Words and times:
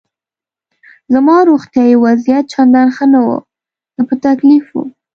زما 1.13 1.35
روغتیایي 1.49 1.95
وضعیت 2.05 2.45
چندان 2.53 2.87
ښه 2.95 3.05
نه 3.13 3.19
و، 3.27 3.29
زه 3.95 4.01
په 4.07 4.15
تکلیف 4.25 4.65
وم. 4.71 4.89